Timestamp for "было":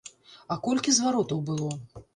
1.51-1.71